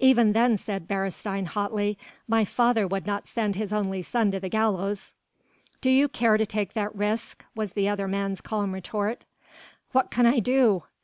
"Even 0.00 0.32
then," 0.32 0.56
said 0.56 0.88
Beresteyn, 0.88 1.46
hotly, 1.46 1.96
"my 2.26 2.44
father 2.44 2.84
would 2.84 3.06
not 3.06 3.28
send 3.28 3.54
his 3.54 3.72
only 3.72 4.02
son 4.02 4.32
to 4.32 4.40
the 4.40 4.48
gallows." 4.48 5.14
"Do 5.80 5.88
you 5.88 6.08
care 6.08 6.36
to 6.36 6.44
take 6.46 6.72
that 6.72 6.92
risk?" 6.96 7.44
was 7.54 7.74
the 7.74 7.88
other 7.88 8.08
man's 8.08 8.40
calm 8.40 8.72
retort. 8.74 9.22
"What 9.92 10.10
can 10.10 10.26
I 10.26 10.40
do?" 10.40 10.82